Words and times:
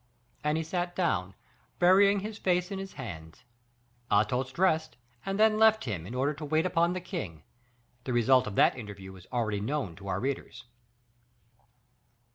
And 0.43 0.57
he 0.57 0.63
sat 0.63 0.95
down, 0.95 1.35
burying 1.77 2.21
his 2.21 2.39
face 2.39 2.71
in 2.71 2.79
his 2.79 2.93
hands. 2.93 3.43
Athos 4.11 4.51
dressed, 4.51 4.97
and 5.27 5.39
then 5.39 5.59
left 5.59 5.83
him, 5.83 6.07
in 6.07 6.15
order 6.15 6.33
to 6.33 6.43
wait 6.43 6.65
upon 6.65 6.93
the 6.93 6.99
king; 7.01 7.43
the 8.05 8.11
result 8.11 8.47
of 8.47 8.55
that 8.55 8.75
interview 8.75 9.15
is 9.15 9.27
already 9.31 9.61
known 9.61 9.95
to 9.97 10.07
our 10.07 10.19
readers. 10.19 10.63